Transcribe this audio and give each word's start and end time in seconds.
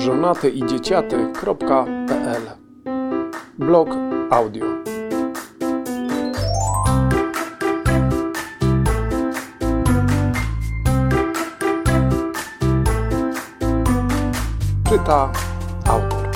żonatyidzieciaty.pl 0.00 2.42
Blog 3.58 3.88
audio. 4.30 4.66
Czyta 14.88 15.32
autor. 15.86 16.28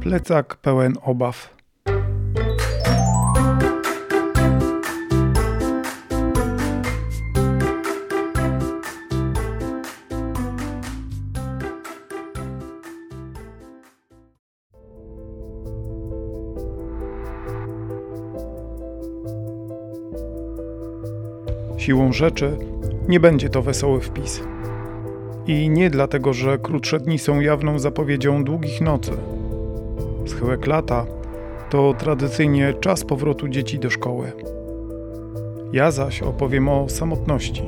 Plecak 0.00 0.56
pełen 0.56 0.94
obaw. 1.02 1.55
Siłą 21.86 22.12
rzeczy 22.12 22.56
nie 23.08 23.20
będzie 23.20 23.48
to 23.48 23.62
wesoły 23.62 24.00
wpis. 24.00 24.42
I 25.46 25.70
nie 25.70 25.90
dlatego, 25.90 26.32
że 26.32 26.58
krótsze 26.58 27.00
dni 27.00 27.18
są 27.18 27.40
jawną 27.40 27.78
zapowiedzią 27.78 28.44
długich 28.44 28.80
nocy. 28.80 29.10
Schyłek 30.26 30.66
lata 30.66 31.06
to 31.70 31.94
tradycyjnie 31.98 32.74
czas 32.80 33.04
powrotu 33.04 33.48
dzieci 33.48 33.78
do 33.78 33.90
szkoły. 33.90 34.32
Ja 35.72 35.90
zaś 35.90 36.22
opowiem 36.22 36.68
o 36.68 36.88
samotności 36.88 37.62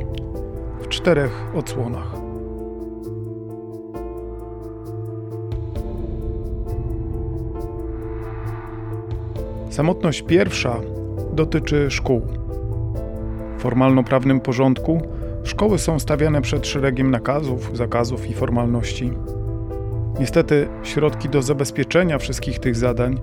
w 0.81 0.89
czterech 0.89 1.47
odsłonach. 1.55 2.15
Samotność 9.71 10.23
pierwsza 10.23 10.77
dotyczy 11.33 11.91
szkół. 11.91 12.38
Formalno-prawnym 13.59 14.41
porządku 14.41 15.03
szkoły 15.45 15.79
są 15.79 15.99
stawiane 15.99 16.43
przed 16.43 16.67
szeregiem 16.67 17.11
nakazów, 17.11 17.77
zakazów 17.77 18.31
i 18.31 18.35
formalności. 18.35 19.13
Niestety, 20.21 20.69
środki 20.83 21.29
do 21.29 21.43
zabezpieczenia 21.43 22.19
wszystkich 22.19 22.59
tych 22.59 22.77
zadań 22.77 23.21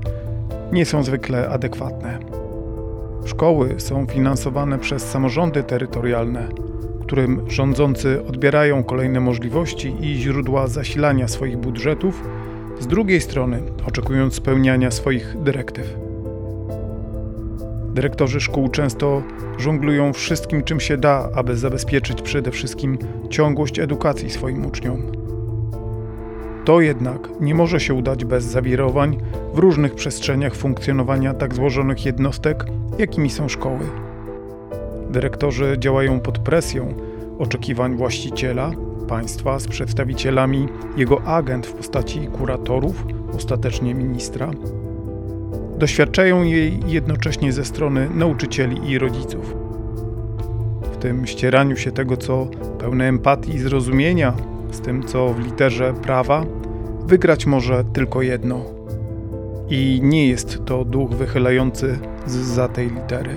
nie 0.72 0.86
są 0.86 1.04
zwykle 1.04 1.50
adekwatne. 1.50 2.20
Szkoły 3.26 3.76
są 3.78 4.06
finansowane 4.06 4.80
przez 4.80 5.10
samorządy 5.10 5.64
terytorialne, 5.64 6.48
którym 7.02 7.50
rządzący 7.50 8.26
odbierają 8.26 8.84
kolejne 8.84 9.20
możliwości 9.20 9.96
i 10.02 10.16
źródła 10.16 10.68
zasilania 10.68 11.28
swoich 11.28 11.58
budżetów, 11.58 12.24
z 12.80 12.88
drugiej 12.88 13.22
strony 13.22 13.62
oczekując 13.88 14.34
spełniania 14.34 14.92
swoich 14.92 15.36
dyrektyw. 15.44 16.05
Dyrektorzy 17.96 18.40
szkół 18.40 18.70
często 18.70 19.24
żonglują 19.58 20.14
wszystkim, 20.14 20.64
czym 20.64 20.80
się 20.80 20.98
da, 20.98 21.30
aby 21.36 21.58
zabezpieczyć 21.58 22.22
przede 22.22 22.52
wszystkim 22.52 22.98
ciągłość 23.30 23.80
edukacji 23.80 24.30
swoim 24.30 24.66
uczniom. 24.66 25.02
To 26.66 26.82
jednak 26.82 27.30
nie 27.40 27.56
może 27.56 27.80
się 27.80 27.94
udać 27.94 28.26
bez 28.26 28.44
zawirowań 28.44 29.18
w 29.54 29.58
różnych 29.60 29.96
przestrzeniach 29.96 30.56
funkcjonowania 30.56 31.34
tak 31.34 31.56
złożonych 31.56 32.06
jednostek, 32.06 32.66
jakimi 32.98 33.30
są 33.30 33.50
szkoły. 33.50 33.86
Dyrektorzy 35.10 35.76
działają 35.80 36.20
pod 36.20 36.40
presją 36.40 36.94
oczekiwań 37.40 37.96
właściciela, 37.96 38.72
państwa 39.08 39.60
z 39.60 39.68
przedstawicielami 39.68 40.68
jego 40.98 41.22
agent 41.22 41.68
w 41.68 41.74
postaci 41.74 42.28
kuratorów, 42.28 43.06
ostatecznie 43.36 43.94
ministra, 43.94 44.52
doświadczają 45.78 46.44
jej 46.44 46.80
jednocześnie 46.88 47.54
ze 47.54 47.66
strony 47.66 48.10
nauczycieli 48.16 48.92
i 48.92 49.00
rodziców. 49.00 49.56
W 50.94 50.98
tym 50.98 51.28
ścieraniu 51.28 51.78
się 51.78 51.92
tego, 51.92 52.18
co 52.18 52.48
pełne 52.80 53.08
empatii 53.08 53.56
i 53.56 53.60
zrozumienia, 53.60 54.34
z 54.72 54.80
tym, 54.82 55.04
co 55.04 55.34
w 55.34 55.40
literze 55.40 55.94
prawa, 55.94 56.46
wygrać 57.08 57.46
może 57.46 57.84
tylko 57.94 58.22
jedno. 58.22 58.62
I 59.70 60.00
nie 60.04 60.28
jest 60.28 60.66
to 60.66 60.86
duch 60.86 61.12
wychylający 61.12 62.00
za 62.28 62.68
tej 62.68 62.90
litery. 62.90 63.36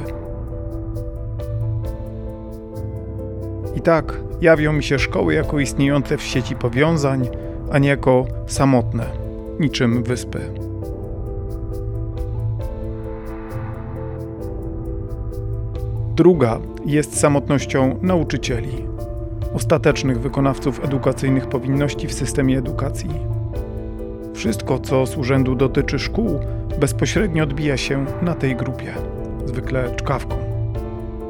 I 3.77 3.81
tak 3.81 4.21
jawią 4.41 4.73
mi 4.73 4.83
się 4.83 4.99
szkoły 4.99 5.35
jako 5.35 5.61
istniejące 5.61 6.17
w 6.17 6.23
sieci 6.23 6.57
powiązań, 6.57 7.29
a 7.73 7.79
nie 7.79 7.89
jako 7.89 8.27
samotne, 8.47 9.07
niczym 9.61 10.03
wyspy. 10.03 10.68
Druga 16.19 16.59
jest 16.87 17.21
samotnością 17.21 17.99
nauczycieli, 18.03 18.85
ostatecznych 19.55 20.21
wykonawców 20.21 20.85
edukacyjnych 20.85 21.47
powinności 21.47 22.07
w 22.07 22.13
systemie 22.13 22.59
edukacji. 22.59 23.11
Wszystko, 24.35 24.79
co 24.79 25.07
z 25.07 25.17
urzędu 25.17 25.55
dotyczy 25.55 25.99
szkół, 25.99 26.41
bezpośrednio 26.81 27.45
odbija 27.45 27.77
się 27.77 28.07
na 28.23 28.35
tej 28.35 28.57
grupie, 28.57 28.95
zwykle 29.47 29.97
czkawką. 29.97 30.37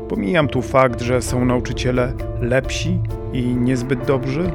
Pomijam 0.09 0.49
tu 0.49 0.63
fakt, 0.63 1.01
że 1.01 1.23
są 1.23 1.45
nauczyciele 1.45 2.13
lepsi 2.41 2.99
i 3.33 3.43
niezbyt 3.43 4.05
dobrzy, 4.07 4.51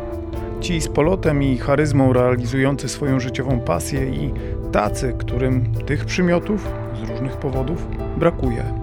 ci 0.62 0.82
z 0.82 0.88
polotem 0.88 1.44
i 1.44 1.58
charyzmą 1.58 2.14
realizujący 2.14 2.90
swoją 2.90 3.20
życiową 3.20 3.60
pasję 3.60 4.06
i 4.10 4.34
tacy, 4.72 5.14
którym 5.18 5.76
tych 5.86 6.06
przymiotów 6.06 6.68
z 6.96 7.10
różnych 7.10 7.38
powodów 7.38 7.88
brakuje. 8.18 8.83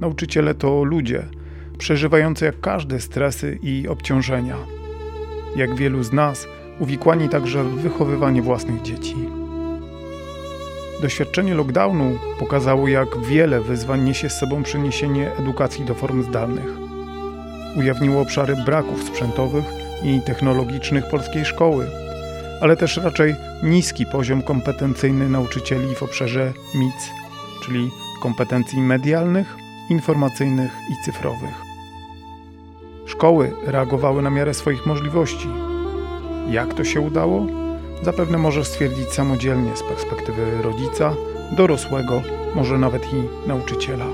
Nauczyciele 0.00 0.54
to 0.54 0.84
ludzie, 0.84 1.28
przeżywający 1.78 2.44
jak 2.44 2.60
każdy 2.60 3.00
stresy 3.00 3.58
i 3.62 3.88
obciążenia. 3.88 4.56
Jak 5.56 5.74
wielu 5.74 6.02
z 6.02 6.12
nas, 6.12 6.48
uwikłani 6.78 7.28
także 7.28 7.64
w 7.64 7.80
wychowywanie 7.80 8.42
własnych 8.42 8.82
dzieci. 8.82 9.16
Doświadczenie 11.02 11.54
lockdownu 11.54 12.18
pokazało, 12.38 12.88
jak 12.88 13.20
wiele 13.20 13.60
wyzwań 13.60 14.04
niesie 14.04 14.28
z 14.28 14.38
sobą 14.38 14.62
przeniesienie 14.62 15.32
edukacji 15.36 15.84
do 15.84 15.94
form 15.94 16.22
zdalnych. 16.22 16.78
Ujawniło 17.76 18.22
obszary 18.22 18.56
braków 18.66 19.02
sprzętowych 19.02 19.64
i 20.04 20.20
technologicznych 20.26 21.08
polskiej 21.10 21.44
szkoły, 21.44 21.86
ale 22.60 22.76
też 22.76 22.96
raczej 22.96 23.34
niski 23.62 24.06
poziom 24.06 24.42
kompetencyjny 24.42 25.28
nauczycieli 25.28 25.94
w 25.94 26.02
obszarze 26.02 26.52
MIC, 26.74 27.10
czyli 27.64 27.90
kompetencji 28.22 28.80
medialnych, 28.80 29.56
informacyjnych 29.90 30.72
i 30.90 31.04
cyfrowych. 31.04 31.62
Szkoły 33.06 33.52
reagowały 33.66 34.22
na 34.22 34.30
miarę 34.30 34.54
swoich 34.54 34.86
możliwości. 34.86 35.48
Jak 36.50 36.74
to 36.74 36.84
się 36.84 37.00
udało? 37.00 37.46
Zapewne 38.02 38.38
może 38.38 38.64
stwierdzić 38.64 39.08
samodzielnie 39.08 39.76
z 39.76 39.82
perspektywy 39.82 40.62
rodzica, 40.62 41.14
dorosłego, 41.56 42.22
może 42.54 42.78
nawet 42.78 43.02
i 43.12 43.48
nauczyciela. 43.48 44.06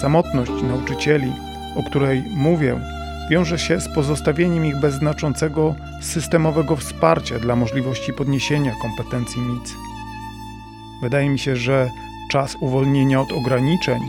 Samotność 0.00 0.62
nauczycieli, 0.68 1.32
o 1.76 1.82
której 1.82 2.24
mówię, 2.36 2.80
wiąże 3.30 3.58
się 3.58 3.80
z 3.80 3.94
pozostawieniem 3.94 4.66
ich 4.66 4.80
bez 4.80 4.94
znaczącego 4.94 5.74
systemowego 6.00 6.76
wsparcia 6.76 7.38
dla 7.38 7.56
możliwości 7.56 8.12
podniesienia 8.12 8.72
kompetencji 8.82 9.42
MIC. 9.42 9.74
Wydaje 11.02 11.28
mi 11.28 11.38
się, 11.38 11.56
że 11.56 11.90
czas 12.30 12.56
uwolnienia 12.60 13.20
od 13.20 13.32
ograniczeń 13.32 14.02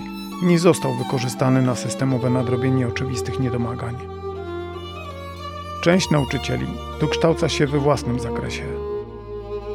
nie 0.44 0.59
został 0.59 0.94
wykorzystany 0.94 1.62
na 1.62 1.75
systemowe 1.75 2.29
nadrobienie 2.29 2.88
oczywistych 2.88 3.39
niedomagań. 3.39 3.95
Część 5.83 6.12
nauczycieli 6.12 6.67
dokształca 7.01 7.50
się 7.50 7.67
we 7.67 7.79
własnym 7.79 8.19
zakresie. 8.19 8.63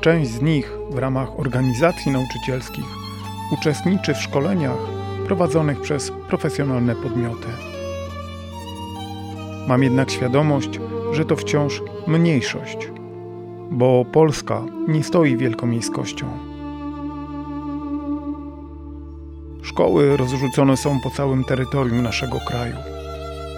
Część 0.00 0.30
z 0.30 0.42
nich 0.42 0.72
w 0.90 0.98
ramach 0.98 1.40
organizacji 1.40 2.12
nauczycielskich 2.12 2.84
uczestniczy 3.52 4.14
w 4.14 4.22
szkoleniach 4.22 4.78
prowadzonych 5.26 5.80
przez 5.80 6.12
profesjonalne 6.28 6.94
podmioty. 6.94 7.48
Mam 9.68 9.82
jednak 9.82 10.10
świadomość, 10.10 10.80
że 11.12 11.24
to 11.24 11.36
wciąż 11.36 11.82
mniejszość, 12.06 12.88
bo 13.70 14.04
Polska 14.12 14.62
nie 14.88 15.04
stoi 15.04 15.36
wielkomiejskością. 15.36 16.49
Szkoły 19.70 20.16
rozrzucone 20.16 20.76
są 20.76 21.00
po 21.00 21.10
całym 21.10 21.44
terytorium 21.44 22.02
naszego 22.02 22.40
kraju. 22.40 22.76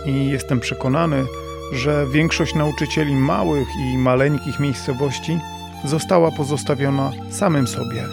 I 0.06 0.30
jestem 0.30 0.60
przekonany, 0.60 1.24
że 1.72 2.06
większość 2.12 2.54
nauczycieli 2.54 3.14
małych 3.14 3.68
i 3.76 3.98
maleńkich 3.98 4.60
miejscowości 4.60 5.38
została 5.84 6.30
pozostawiona 6.30 7.12
samym 7.30 7.66
sobie, 7.66 8.04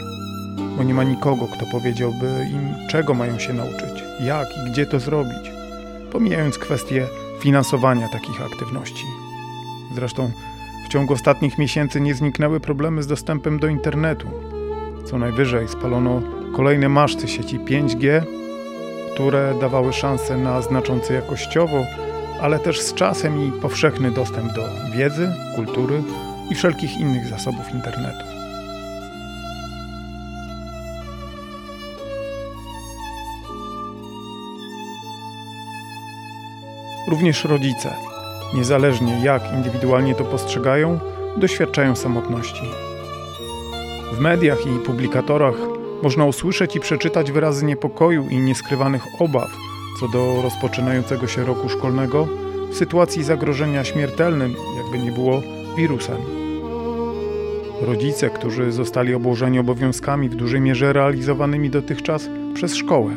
bo 0.78 0.84
nie 0.84 0.94
ma 0.94 1.04
nikogo, 1.04 1.48
kto 1.48 1.66
powiedziałby 1.72 2.48
im, 2.52 2.88
czego 2.90 3.14
mają 3.14 3.40
się 3.40 3.54
nauczyć, 3.54 4.04
jak 4.20 4.48
i 4.58 4.72
gdzie 4.72 4.86
to 4.86 5.00
zrobić, 5.00 5.52
pomijając 6.12 6.58
kwestię 6.58 7.08
finansowania 7.40 8.10
takich 8.10 8.42
aktywności. 8.42 9.06
Zresztą 9.96 10.32
w 10.86 10.90
ciągu 10.90 11.14
ostatnich 11.14 11.58
miesięcy 11.58 12.02
nie 12.02 12.16
zniknęły 12.16 12.60
problemy 12.60 13.04
z 13.04 13.08
dostępem 13.08 13.60
do 13.60 13.68
internetu. 13.68 14.28
Co 15.06 15.18
najwyżej 15.18 15.68
spalono 15.68 16.39
kolejne 16.56 16.90
maszty 16.90 17.28
sieci 17.28 17.60
5G, 17.60 18.22
które 19.14 19.54
dawały 19.62 19.94
szansę 19.94 20.38
na 20.38 20.62
znaczący 20.62 21.14
jakościowo, 21.14 21.86
ale 22.42 22.60
też 22.60 22.82
z 22.82 22.94
czasem 22.94 23.48
i 23.48 23.52
powszechny 23.52 24.12
dostęp 24.12 24.54
do 24.54 24.62
wiedzy, 24.98 25.32
kultury 25.56 26.04
i 26.50 26.56
wszelkich 26.56 26.98
innych 26.98 27.28
zasobów 27.28 27.74
internetu. 27.74 28.26
Również 37.08 37.44
rodzice, 37.46 37.94
niezależnie 38.54 39.20
jak 39.24 39.54
indywidualnie 39.54 40.16
to 40.16 40.24
postrzegają, 40.24 41.00
doświadczają 41.38 41.96
samotności. 41.96 42.64
W 44.14 44.20
mediach 44.20 44.66
i 44.66 44.86
publikatorach 44.86 45.79
można 46.04 46.26
usłyszeć 46.26 46.76
i 46.76 46.80
przeczytać 46.80 47.32
wyrazy 47.32 47.66
niepokoju 47.66 48.28
i 48.30 48.38
nieskrywanych 48.38 49.04
obaw 49.20 49.50
co 50.00 50.08
do 50.08 50.42
rozpoczynającego 50.42 51.28
się 51.28 51.46
roku 51.46 51.70
szkolnego 51.70 52.28
w 52.72 52.76
sytuacji 52.76 53.24
zagrożenia 53.24 53.84
śmiertelnym, 53.84 54.56
jakby 54.78 55.00
nie 55.06 55.12
było 55.12 55.42
wirusem. 55.78 56.18
Rodzice, 57.82 58.30
którzy 58.30 58.72
zostali 58.72 59.14
obłożeni 59.14 59.60
obowiązkami 59.60 60.30
w 60.30 60.36
dużej 60.36 60.62
mierze 60.62 60.94
realizowanymi 60.94 61.70
dotychczas 61.70 62.30
przez 62.54 62.76
szkołę, 62.76 63.16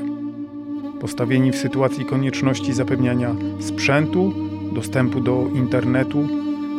postawieni 1.00 1.52
w 1.52 1.56
sytuacji 1.56 2.04
konieczności 2.04 2.72
zapewniania 2.72 3.34
sprzętu, 3.60 4.32
dostępu 4.72 5.20
do 5.20 5.46
internetu, 5.54 6.28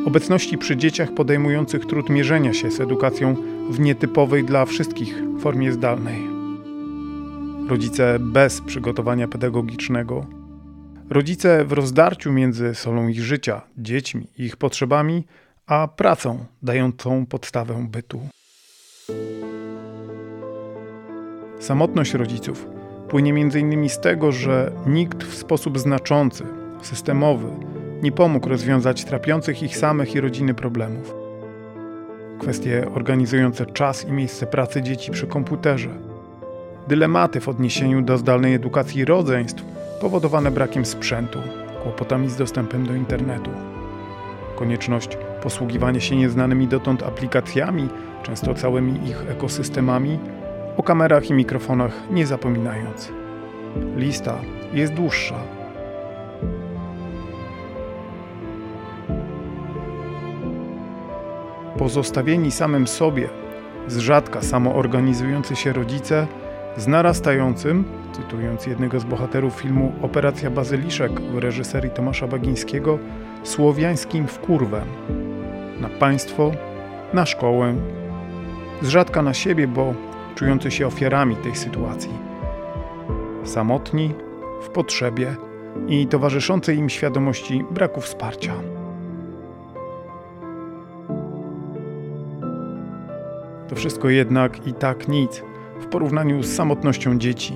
obecności 0.05 0.57
przy 0.57 0.77
dzieciach 0.77 1.13
podejmujących 1.13 1.85
trud 1.85 2.09
mierzenia 2.09 2.53
się 2.53 2.71
z 2.71 2.79
edukacją 2.79 3.35
w 3.69 3.79
nietypowej 3.79 4.43
dla 4.43 4.65
wszystkich 4.65 5.23
formie 5.39 5.71
zdalnej. 5.71 6.27
Rodzice 7.69 8.17
bez 8.19 8.61
przygotowania 8.61 9.27
pedagogicznego, 9.27 10.25
rodzice 11.09 11.65
w 11.65 11.71
rozdarciu 11.71 12.31
między 12.31 12.75
solą 12.75 13.07
ich 13.07 13.21
życia, 13.21 13.61
dziećmi 13.77 14.27
i 14.37 14.43
ich 14.43 14.57
potrzebami, 14.57 15.23
a 15.67 15.87
pracą 15.87 16.45
dającą 16.63 17.25
podstawę 17.25 17.87
bytu. 17.91 18.21
Samotność 21.59 22.13
rodziców 22.13 22.67
płynie 23.09 23.31
m.in. 23.31 23.89
z 23.89 23.99
tego, 23.99 24.31
że 24.31 24.71
nikt 24.87 25.23
w 25.23 25.35
sposób 25.35 25.79
znaczący, 25.79 26.43
systemowy 26.81 27.47
nie 28.03 28.11
pomógł 28.11 28.49
rozwiązać 28.49 29.05
trapiących 29.05 29.63
ich 29.63 29.77
samych 29.77 30.15
i 30.15 30.19
rodziny 30.19 30.53
problemów. 30.53 31.22
Kwestie 32.43 32.85
organizujące 32.95 33.65
czas 33.65 34.07
i 34.07 34.11
miejsce 34.11 34.47
pracy 34.47 34.81
dzieci 34.81 35.11
przy 35.11 35.27
komputerze, 35.27 35.89
dylematy 36.87 37.39
w 37.39 37.49
odniesieniu 37.49 38.01
do 38.01 38.17
zdalnej 38.17 38.53
edukacji 38.53 39.05
rodzeństw 39.05 39.63
powodowane 40.01 40.51
brakiem 40.51 40.85
sprzętu, 40.85 41.39
kłopotami 41.83 42.29
z 42.29 42.35
dostępem 42.35 42.87
do 42.87 42.95
internetu, 42.95 43.49
konieczność 44.55 45.17
posługiwania 45.43 45.99
się 45.99 46.15
nieznanymi 46.15 46.67
dotąd 46.67 47.03
aplikacjami, 47.03 47.89
często 48.23 48.53
całymi 48.53 49.09
ich 49.09 49.31
ekosystemami, 49.31 50.19
o 50.77 50.83
kamerach 50.83 51.29
i 51.29 51.33
mikrofonach 51.33 51.93
nie 52.11 52.25
zapominając. 52.25 53.11
Lista 53.95 54.37
jest 54.73 54.93
dłuższa. 54.93 55.62
Pozostawieni 61.83 62.51
samym 62.51 62.87
sobie, 62.87 63.29
z 63.87 63.97
rzadka 63.97 64.41
samoorganizujący 64.41 65.55
się 65.55 65.73
rodzice, 65.73 66.27
z 66.77 66.87
narastającym, 66.87 67.83
cytując 68.13 68.67
jednego 68.67 68.99
z 68.99 69.03
bohaterów 69.03 69.53
filmu 69.53 69.93
Operacja 70.01 70.49
Bazyliszek 70.49 71.21
w 71.21 71.37
reżyserii 71.37 71.91
Tomasza 71.91 72.27
Bagińskiego, 72.27 72.99
słowiańskim 73.43 74.27
wkurwem. 74.27 74.87
Na 75.81 75.89
państwo, 75.89 76.51
na 77.13 77.25
szkołę, 77.25 77.75
z 78.81 78.87
rzadka 78.87 79.21
na 79.21 79.33
siebie, 79.33 79.67
bo 79.67 79.93
czujący 80.35 80.71
się 80.71 80.87
ofiarami 80.87 81.35
tej 81.35 81.55
sytuacji. 81.55 82.13
Samotni, 83.43 84.13
w 84.61 84.69
potrzebie 84.69 85.35
i 85.87 86.07
towarzyszącej 86.07 86.77
im 86.77 86.89
świadomości 86.89 87.65
braku 87.71 88.01
wsparcia. 88.01 88.53
Wszystko 93.83 94.09
jednak 94.09 94.67
i 94.67 94.73
tak 94.73 95.07
nic 95.07 95.43
w 95.81 95.85
porównaniu 95.85 96.43
z 96.43 96.55
samotnością 96.55 97.17
dzieci. 97.17 97.53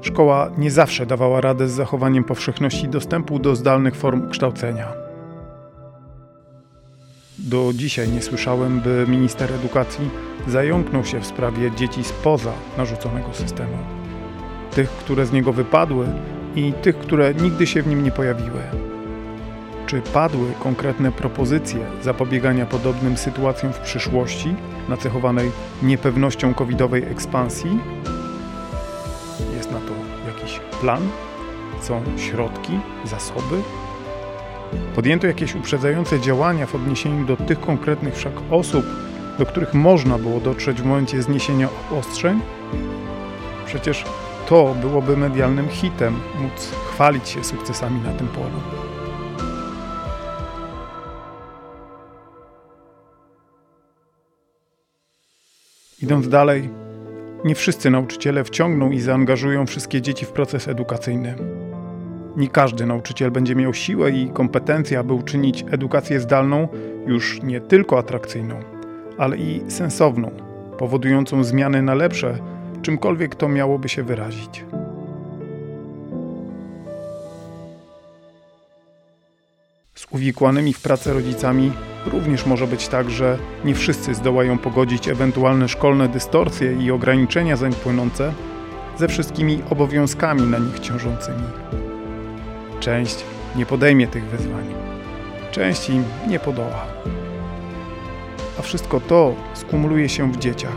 Szkoła 0.00 0.50
nie 0.58 0.70
zawsze 0.70 1.06
dawała 1.06 1.40
radę 1.40 1.68
z 1.68 1.72
zachowaniem 1.72 2.24
powszechności 2.24 2.88
dostępu 2.88 3.38
do 3.38 3.56
zdalnych 3.56 3.94
form 3.94 4.30
kształcenia. 4.30 4.92
Do 7.38 7.70
dzisiaj 7.74 8.08
nie 8.08 8.22
słyszałem, 8.22 8.80
by 8.80 9.06
minister 9.08 9.52
edukacji 9.52 10.10
zająknął 10.46 11.04
się 11.04 11.20
w 11.20 11.26
sprawie 11.26 11.70
dzieci 11.70 12.04
spoza 12.04 12.52
narzuconego 12.78 13.34
systemu. 13.34 13.76
Tych, 14.70 14.90
które 14.90 15.26
z 15.26 15.32
niego 15.32 15.52
wypadły 15.52 16.06
i 16.56 16.72
tych, 16.72 16.98
które 16.98 17.34
nigdy 17.34 17.66
się 17.66 17.82
w 17.82 17.86
nim 17.86 18.04
nie 18.04 18.10
pojawiły. 18.10 18.60
Czy 19.90 20.02
padły 20.02 20.52
konkretne 20.60 21.12
propozycje 21.12 21.86
zapobiegania 22.02 22.66
podobnym 22.66 23.16
sytuacjom 23.16 23.72
w 23.72 23.78
przyszłości, 23.78 24.54
nacechowanej 24.88 25.50
niepewnością 25.82 26.54
covidowej 26.54 27.02
ekspansji? 27.02 27.78
Jest 29.56 29.70
na 29.70 29.78
to 29.78 29.92
jakiś 30.26 30.60
plan? 30.80 31.08
Są 31.80 32.02
środki, 32.16 32.72
zasoby? 33.04 33.62
Podjęto 34.94 35.26
jakieś 35.26 35.54
uprzedzające 35.54 36.20
działania 36.20 36.66
w 36.66 36.74
odniesieniu 36.74 37.26
do 37.26 37.36
tych 37.36 37.60
konkretnych 37.60 38.14
wszak 38.16 38.34
osób, 38.50 38.86
do 39.38 39.46
których 39.46 39.74
można 39.74 40.18
było 40.18 40.40
dotrzeć 40.40 40.82
w 40.82 40.84
momencie 40.84 41.22
zniesienia 41.22 41.68
obostrzeń? 41.90 42.40
Przecież 43.66 44.04
to 44.48 44.74
byłoby 44.80 45.16
medialnym 45.16 45.68
hitem 45.68 46.20
móc 46.40 46.72
chwalić 46.92 47.28
się 47.28 47.44
sukcesami 47.44 48.00
na 48.00 48.12
tym 48.12 48.28
polu. 48.28 48.60
Idąc 56.02 56.28
dalej, 56.28 56.70
nie 57.44 57.54
wszyscy 57.54 57.90
nauczyciele 57.90 58.44
wciągną 58.44 58.90
i 58.90 59.00
zaangażują 59.00 59.66
wszystkie 59.66 60.02
dzieci 60.02 60.26
w 60.26 60.32
proces 60.32 60.68
edukacyjny. 60.68 61.34
Nie 62.36 62.48
każdy 62.48 62.86
nauczyciel 62.86 63.30
będzie 63.30 63.54
miał 63.56 63.74
siłę 63.74 64.10
i 64.10 64.30
kompetencje, 64.30 64.98
aby 64.98 65.12
uczynić 65.12 65.64
edukację 65.70 66.20
zdalną 66.20 66.68
już 67.06 67.42
nie 67.42 67.60
tylko 67.60 67.98
atrakcyjną, 67.98 68.54
ale 69.18 69.36
i 69.36 69.62
sensowną, 69.68 70.30
powodującą 70.78 71.44
zmiany 71.44 71.82
na 71.82 71.94
lepsze, 71.94 72.38
czymkolwiek 72.82 73.34
to 73.34 73.48
miałoby 73.48 73.88
się 73.88 74.02
wyrazić. 74.02 74.64
Z 79.94 80.06
uwikłanymi 80.10 80.72
w 80.72 80.82
pracę 80.82 81.12
rodzicami 81.12 81.72
również 82.06 82.46
może 82.46 82.66
być 82.66 82.88
tak, 82.88 83.10
że 83.10 83.38
nie 83.64 83.74
wszyscy 83.74 84.14
zdołają 84.14 84.58
pogodzić 84.58 85.08
ewentualne 85.08 85.68
szkolne 85.68 86.08
dystorsje 86.08 86.72
i 86.72 86.90
ograniczenia 86.90 87.56
zań 87.56 87.72
płynące 87.72 88.32
ze 88.98 89.08
wszystkimi 89.08 89.62
obowiązkami 89.70 90.42
na 90.42 90.58
nich 90.58 90.80
ciążącymi. 90.80 91.42
Część 92.80 93.24
nie 93.56 93.66
podejmie 93.66 94.06
tych 94.06 94.24
wyzwań, 94.24 94.64
część 95.50 95.90
im 95.90 96.04
nie 96.28 96.38
podoła. 96.38 96.86
A 98.58 98.62
wszystko 98.62 99.00
to 99.00 99.34
skumuluje 99.54 100.08
się 100.08 100.32
w 100.32 100.38
dzieciach. 100.38 100.76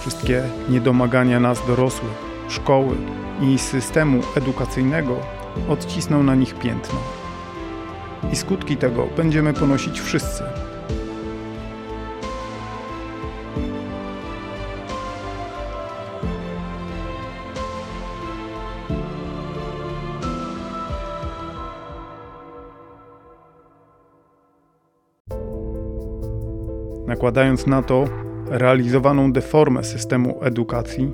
Wszystkie 0.00 0.42
niedomagania 0.68 1.40
nas 1.40 1.66
dorosłych, 1.66 2.12
szkoły 2.48 2.96
i 3.40 3.58
systemu 3.58 4.20
edukacyjnego 4.36 5.16
odcisną 5.68 6.22
na 6.22 6.34
nich 6.34 6.54
piętno 6.54 7.13
i 8.32 8.36
skutki 8.36 8.76
tego 8.76 9.08
będziemy 9.16 9.52
ponosić 9.52 10.00
wszyscy. 10.00 10.42
Nakładając 27.06 27.66
na 27.66 27.82
to 27.82 28.04
realizowaną 28.46 29.32
deformę 29.32 29.84
systemu 29.84 30.38
edukacji, 30.42 31.12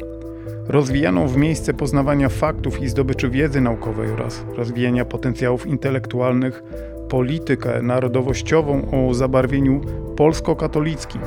rozwijaną 0.69 1.29
w 1.29 1.37
miejsce 1.37 1.75
poznawania 1.75 2.29
faktów 2.29 2.83
i 2.83 2.88
zdobyczy 2.88 3.31
wiedzy 3.31 3.61
naukowej 3.61 4.11
oraz 4.11 4.45
rozwijania 4.57 5.05
potencjałów 5.05 5.67
intelektualnych 5.67 6.62
politykę 7.11 7.83
narodowościową 7.83 8.90
o 8.90 9.14
zabarwieniu 9.14 9.81
polsko-katolickim, 10.17 11.21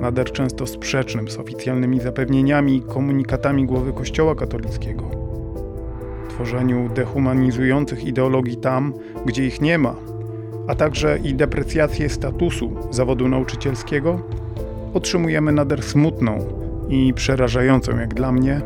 nader 0.00 0.32
często 0.32 0.66
sprzecznym 0.66 1.28
z 1.28 1.38
oficjalnymi 1.38 2.00
zapewnieniami 2.00 2.76
i 2.76 2.82
komunikatami 2.82 3.66
głowy 3.66 3.92
Kościoła 3.92 4.34
katolickiego. 4.34 5.10
Tworzeniu 6.28 6.88
dehumanizujących 6.94 8.04
ideologii 8.04 8.56
tam, 8.56 8.94
gdzie 9.26 9.46
ich 9.46 9.60
nie 9.60 9.78
ma, 9.78 9.94
a 10.68 10.74
także 10.74 11.18
i 11.18 11.34
deprecjację 11.34 12.08
statusu 12.08 12.76
zawodu 12.90 13.28
nauczycielskiego, 13.28 14.20
otrzymujemy 14.94 15.52
nader 15.52 15.82
smutną 15.82 16.38
i 16.88 17.14
przerażającą, 17.14 17.98
jak 17.98 18.14
dla 18.14 18.32
mnie, 18.32 18.60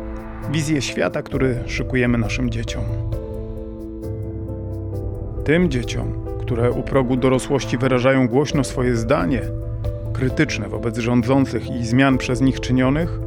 wizję 0.51 0.81
świata, 0.81 1.21
który 1.21 1.55
szykujemy 1.65 2.17
naszym 2.17 2.49
dzieciom. 2.49 2.83
Tym 5.43 5.69
dzieciom, 5.69 6.24
które 6.45 6.71
u 6.71 6.83
progu 6.83 7.17
dorosłości 7.17 7.77
wyrażają 7.77 8.27
głośno 8.27 8.63
swoje 8.63 8.95
zdanie, 8.95 9.41
krytyczne 10.13 10.69
wobec 10.69 10.97
rządzących 10.97 11.69
i 11.69 11.85
zmian 11.85 12.17
przez 12.17 12.41
nich 12.41 12.59
czynionych, 12.59 13.19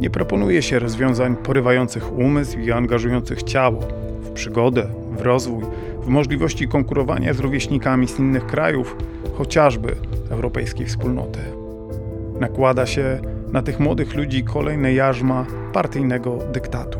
nie 0.00 0.10
proponuje 0.10 0.62
się 0.62 0.78
rozwiązań 0.78 1.36
porywających 1.36 2.18
umysł 2.18 2.58
i 2.58 2.72
angażujących 2.72 3.42
ciało 3.42 3.80
w 4.22 4.30
przygodę, 4.30 4.86
w 5.18 5.20
rozwój, 5.20 5.64
w 6.02 6.06
możliwości 6.06 6.68
konkurowania 6.68 7.34
z 7.34 7.38
rówieśnikami 7.38 8.08
z 8.08 8.18
innych 8.18 8.46
krajów, 8.46 8.96
chociażby 9.38 9.96
europejskiej 10.30 10.86
wspólnoty. 10.86 11.40
Nakłada 12.40 12.86
się 12.86 13.20
na 13.52 13.62
tych 13.62 13.80
młodych 13.80 14.14
ludzi 14.14 14.44
kolejne 14.44 14.94
jarzma 14.94 15.46
partyjnego 15.72 16.38
dyktatu. 16.52 16.98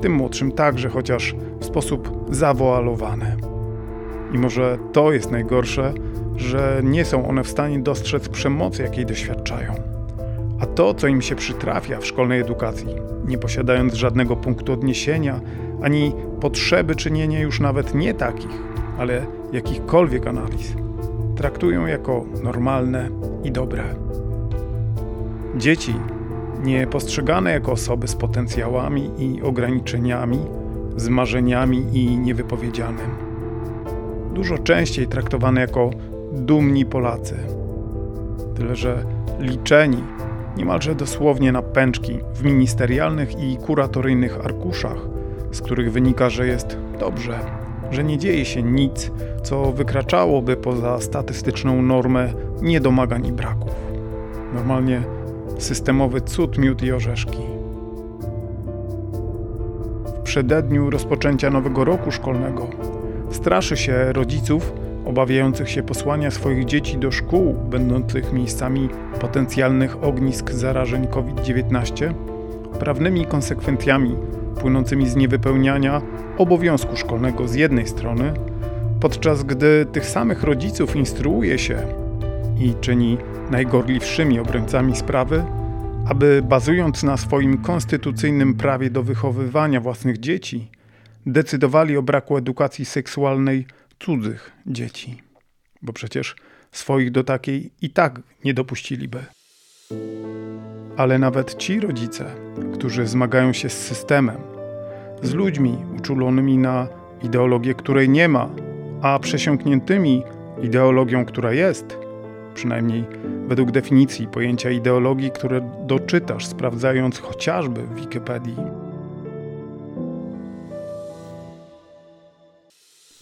Tym 0.00 0.12
młodszym 0.12 0.52
także, 0.52 0.88
chociaż 0.88 1.34
w 1.60 1.64
sposób 1.64 2.26
zawoalowany. 2.30 3.45
I 4.32 4.38
może 4.38 4.78
to 4.92 5.12
jest 5.12 5.30
najgorsze, 5.30 5.92
że 6.36 6.80
nie 6.84 7.04
są 7.04 7.28
one 7.28 7.44
w 7.44 7.48
stanie 7.48 7.80
dostrzec 7.80 8.28
przemocy, 8.28 8.82
jakiej 8.82 9.06
doświadczają. 9.06 9.74
A 10.60 10.66
to, 10.66 10.94
co 10.94 11.06
im 11.06 11.22
się 11.22 11.34
przytrafia 11.34 12.00
w 12.00 12.06
szkolnej 12.06 12.40
edukacji, 12.40 12.88
nie 13.26 13.38
posiadając 13.38 13.94
żadnego 13.94 14.36
punktu 14.36 14.72
odniesienia, 14.72 15.40
ani 15.82 16.12
potrzeby 16.40 16.94
czynienia 16.94 17.40
już 17.40 17.60
nawet 17.60 17.94
nie 17.94 18.14
takich, 18.14 18.62
ale 18.98 19.26
jakichkolwiek 19.52 20.26
analiz, 20.26 20.74
traktują 21.36 21.86
jako 21.86 22.24
normalne 22.42 23.08
i 23.44 23.52
dobre. 23.52 23.82
Dzieci, 25.56 25.94
nie 26.64 26.86
postrzegane 26.86 27.52
jako 27.52 27.72
osoby 27.72 28.08
z 28.08 28.16
potencjałami 28.16 29.10
i 29.18 29.42
ograniczeniami, 29.42 30.38
z 30.96 31.08
marzeniami 31.08 31.84
i 31.92 32.18
niewypowiedzianym. 32.18 33.25
Dużo 34.36 34.58
częściej 34.58 35.06
traktowane 35.06 35.60
jako 35.60 35.90
dumni 36.32 36.86
Polacy. 36.86 37.36
Tyle, 38.54 38.76
że 38.76 39.04
liczeni 39.40 40.02
niemalże 40.56 40.94
dosłownie 40.94 41.52
na 41.52 41.62
pęczki 41.62 42.18
w 42.34 42.44
ministerialnych 42.44 43.38
i 43.38 43.56
kuratoryjnych 43.56 44.44
arkuszach, 44.44 44.96
z 45.52 45.60
których 45.60 45.92
wynika, 45.92 46.30
że 46.30 46.46
jest 46.46 46.78
dobrze, 47.00 47.38
że 47.90 48.04
nie 48.04 48.18
dzieje 48.18 48.44
się 48.44 48.62
nic, 48.62 49.10
co 49.42 49.72
wykraczałoby 49.72 50.56
poza 50.56 51.00
statystyczną 51.00 51.82
normę 51.82 52.32
niedomagań 52.62 53.26
i 53.26 53.32
braków. 53.32 53.74
Normalnie 54.54 55.02
systemowy 55.58 56.20
cud, 56.20 56.58
miód 56.58 56.82
i 56.82 56.92
orzeszki. 56.92 57.40
W 60.18 60.22
przededniu 60.22 60.90
rozpoczęcia 60.90 61.50
nowego 61.50 61.84
roku 61.84 62.10
szkolnego 62.10 62.95
straszy 63.30 63.76
się 63.76 64.12
rodziców 64.12 64.72
obawiających 65.04 65.70
się 65.70 65.82
posłania 65.82 66.30
swoich 66.30 66.64
dzieci 66.64 66.98
do 66.98 67.10
szkół 67.10 67.54
będących 67.54 68.32
miejscami 68.32 68.88
potencjalnych 69.20 70.04
ognisk 70.04 70.50
zarażeń 70.50 71.06
COVID-19 71.06 72.14
prawnymi 72.78 73.26
konsekwencjami 73.26 74.16
płynącymi 74.60 75.08
z 75.08 75.16
niewypełniania 75.16 76.02
obowiązku 76.38 76.96
szkolnego 76.96 77.48
z 77.48 77.54
jednej 77.54 77.86
strony, 77.86 78.32
podczas 79.00 79.42
gdy 79.42 79.86
tych 79.92 80.06
samych 80.06 80.42
rodziców 80.42 80.96
instruuje 80.96 81.58
się 81.58 81.78
i 82.58 82.74
czyni 82.80 83.18
najgorliwszymi 83.50 84.40
obrońcami 84.40 84.96
sprawy, 84.96 85.44
aby 86.08 86.42
bazując 86.48 87.02
na 87.02 87.16
swoim 87.16 87.58
konstytucyjnym 87.58 88.54
prawie 88.54 88.90
do 88.90 89.02
wychowywania 89.02 89.80
własnych 89.80 90.18
dzieci, 90.18 90.70
decydowali 91.26 91.96
o 91.96 92.02
braku 92.02 92.36
edukacji 92.36 92.84
seksualnej 92.84 93.66
cudzych 93.98 94.52
dzieci, 94.66 95.22
bo 95.82 95.92
przecież 95.92 96.36
swoich 96.72 97.10
do 97.10 97.24
takiej 97.24 97.70
i 97.82 97.90
tak 97.90 98.20
nie 98.44 98.54
dopuściliby. 98.54 99.24
Ale 100.96 101.18
nawet 101.18 101.54
ci 101.54 101.80
rodzice, 101.80 102.34
którzy 102.74 103.06
zmagają 103.06 103.52
się 103.52 103.68
z 103.68 103.86
systemem, 103.86 104.36
z 105.22 105.34
ludźmi 105.34 105.78
uczulonymi 105.98 106.58
na 106.58 106.88
ideologię, 107.22 107.74
której 107.74 108.08
nie 108.08 108.28
ma, 108.28 108.50
a 109.02 109.18
przesiąkniętymi 109.18 110.22
ideologią, 110.62 111.24
która 111.24 111.52
jest, 111.52 111.98
przynajmniej 112.54 113.04
według 113.46 113.70
definicji 113.70 114.26
pojęcia 114.26 114.70
ideologii, 114.70 115.30
które 115.30 115.70
doczytasz 115.86 116.46
sprawdzając 116.46 117.18
chociażby 117.18 117.82
w 117.82 117.94
Wikipedii. 117.94 118.85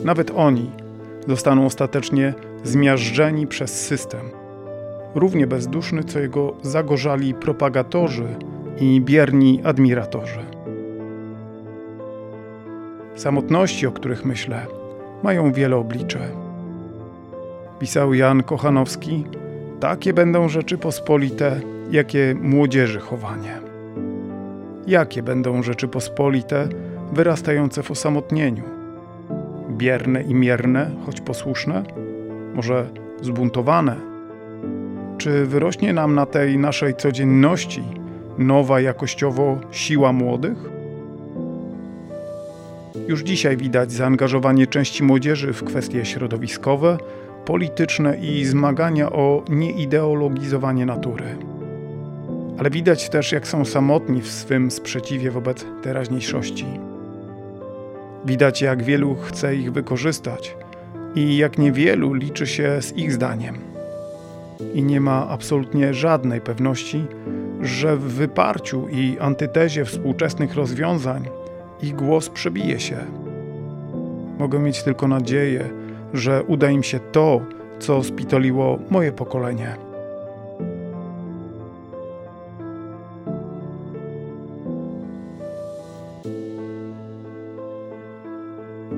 Nawet 0.04 0.30
oni 0.36 0.70
zostaną 1.28 1.66
ostatecznie 1.66 2.34
zmiażdżeni 2.64 3.46
przez 3.46 3.86
system, 3.86 4.20
równie 5.14 5.46
bezduszny 5.46 6.04
co 6.04 6.18
jego 6.18 6.52
zagorzali 6.62 7.34
propagatorzy 7.34 8.26
i 8.80 9.00
bierni 9.00 9.60
admiratorzy. 9.64 10.40
Samotności, 13.14 13.86
o 13.86 13.92
których 13.92 14.24
myślę, 14.24 14.66
mają 15.22 15.52
wiele 15.52 15.76
oblicze. 15.76 16.20
Pisał 17.78 18.14
Jan 18.14 18.42
Kochanowski, 18.42 19.24
takie 19.80 20.12
będą 20.12 20.48
rzeczy 20.48 20.78
pospolite, 20.78 21.60
jakie 21.90 22.34
młodzieży 22.42 23.00
chowanie. 23.00 23.60
Jakie 24.86 25.22
będą 25.22 25.62
rzeczy 25.62 25.88
pospolite, 25.88 26.68
wyrastające 27.12 27.82
w 27.82 27.90
osamotnieniu? 27.90 28.73
Bierne 29.76 30.22
i 30.22 30.34
mierne, 30.34 30.90
choć 31.06 31.20
posłuszne? 31.20 31.82
Może 32.54 32.86
zbuntowane? 33.22 33.96
Czy 35.18 35.46
wyrośnie 35.46 35.92
nam 35.92 36.14
na 36.14 36.26
tej 36.26 36.58
naszej 36.58 36.94
codzienności 36.94 37.82
nowa 38.38 38.80
jakościowo 38.80 39.60
siła 39.70 40.12
młodych? 40.12 40.58
Już 43.08 43.22
dzisiaj 43.22 43.56
widać 43.56 43.92
zaangażowanie 43.92 44.66
części 44.66 45.02
młodzieży 45.02 45.52
w 45.52 45.64
kwestie 45.64 46.04
środowiskowe, 46.04 46.98
polityczne 47.44 48.16
i 48.16 48.44
zmagania 48.44 49.12
o 49.12 49.44
nieideologizowanie 49.48 50.86
natury. 50.86 51.24
Ale 52.58 52.70
widać 52.70 53.10
też, 53.10 53.32
jak 53.32 53.48
są 53.48 53.64
samotni 53.64 54.20
w 54.20 54.30
swym 54.30 54.70
sprzeciwie 54.70 55.30
wobec 55.30 55.66
teraźniejszości. 55.82 56.66
Widać, 58.24 58.62
jak 58.62 58.82
wielu 58.82 59.14
chce 59.14 59.56
ich 59.56 59.72
wykorzystać 59.72 60.56
i 61.14 61.36
jak 61.36 61.58
niewielu 61.58 62.12
liczy 62.12 62.46
się 62.46 62.82
z 62.82 62.96
ich 62.96 63.12
zdaniem. 63.12 63.58
I 64.74 64.82
nie 64.82 65.00
ma 65.00 65.28
absolutnie 65.28 65.94
żadnej 65.94 66.40
pewności, 66.40 67.04
że 67.60 67.96
w 67.96 68.00
wyparciu 68.00 68.88
i 68.88 69.16
antytezie 69.20 69.84
współczesnych 69.84 70.54
rozwiązań 70.54 71.28
ich 71.82 71.94
głos 71.94 72.28
przebije 72.28 72.80
się. 72.80 72.96
Mogę 74.38 74.58
mieć 74.58 74.82
tylko 74.82 75.08
nadzieję, 75.08 75.70
że 76.14 76.42
uda 76.42 76.70
im 76.70 76.82
się 76.82 77.00
to, 77.12 77.40
co 77.78 78.02
spitoliło 78.02 78.78
moje 78.90 79.12
pokolenie. 79.12 79.76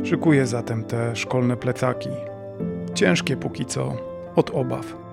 Szykuję 0.06 0.46
zatem 0.46 0.84
te 0.84 1.16
szkolne 1.16 1.56
plecaki, 1.56 2.08
ciężkie 2.94 3.36
póki 3.36 3.66
co, 3.66 3.96
od 4.36 4.50
obaw. 4.50 5.05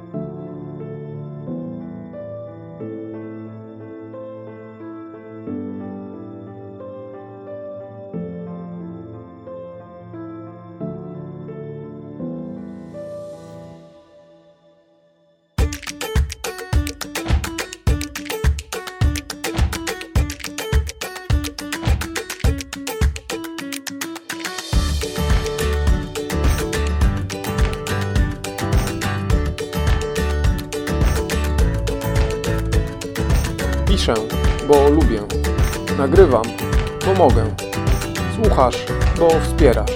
Nagrywam, 36.03 36.43
bo 37.05 37.13
mogę. 37.13 37.55
Słuchasz, 38.36 38.86
bo 39.19 39.29
wspierasz. 39.39 39.91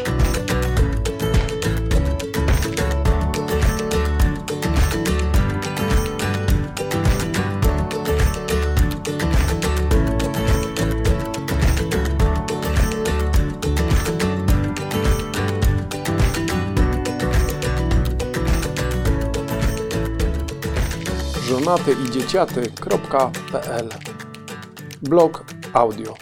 żonaty 21.48 21.96
i 22.06 22.12
dzieciaty.pl 22.12 23.90
Blog 25.02 25.57
audio 25.74 26.16